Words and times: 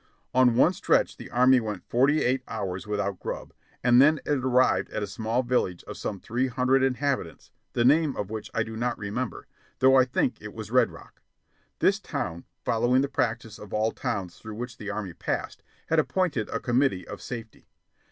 On 0.33 0.55
one 0.55 0.73
stretch 0.73 1.17
the 1.17 1.29
Army 1.29 1.59
went 1.59 1.87
forty 1.87 2.23
eight 2.23 2.41
hours 2.47 2.87
without 2.87 3.19
grub; 3.19 3.53
and 3.83 4.01
then 4.01 4.17
it 4.25 4.39
arrived 4.43 4.89
at 4.89 5.03
a 5.03 5.05
small 5.05 5.43
village 5.43 5.83
of 5.83 5.95
some 5.95 6.19
three 6.19 6.47
hundred 6.47 6.81
inhabitants, 6.81 7.51
the 7.73 7.85
name 7.85 8.17
of 8.17 8.31
which 8.31 8.49
I 8.51 8.63
do 8.63 8.75
not 8.75 8.97
remember, 8.97 9.45
though 9.77 9.95
I 9.95 10.05
think 10.05 10.41
it 10.41 10.55
was 10.55 10.71
Red 10.71 10.89
Rock. 10.89 11.21
This 11.77 11.99
town, 11.99 12.45
following 12.65 13.03
the 13.03 13.09
practice 13.09 13.59
of 13.59 13.75
all 13.75 13.91
towns 13.91 14.39
through 14.39 14.55
which 14.55 14.77
the 14.79 14.89
Army 14.89 15.13
passed, 15.13 15.61
had 15.85 15.99
appointed 15.99 16.49
a 16.49 16.59
committee 16.59 17.07
of 17.07 17.21
safety. 17.21 17.69